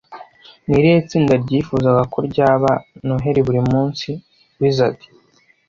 Ni 0.67 0.75
irihe 0.79 0.99
tsinda 1.07 1.33
ryifuzaga 1.43 2.01
ko 2.13 2.17
ryaba 2.29 2.69
Noheri 3.05 3.41
buri 3.47 3.61
munsi 3.71 4.07
Wizard 4.59 4.99